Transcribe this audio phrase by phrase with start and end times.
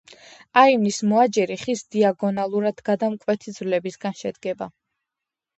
[0.61, 4.73] აივნის მოაჯირი ხის დიაგონალურად გადამკვეთი ძვლებისგან შედგება.